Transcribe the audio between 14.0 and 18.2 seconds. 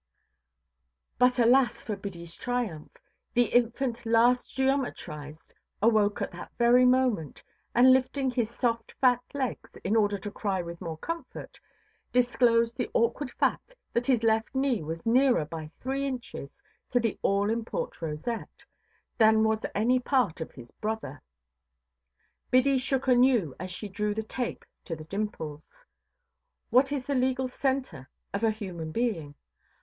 his left knee was nearer by three inches to the all–important